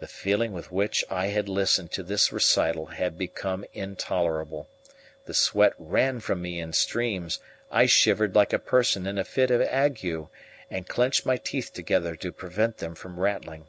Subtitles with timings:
[0.00, 4.68] The feeling with which I had listened to this recital had become intolerable.
[5.24, 7.38] The sweat ran from me in streams;
[7.70, 10.04] I shivered like a person in a fit of ague,
[10.70, 13.66] and clenched my teeth together to prevent them from rattling.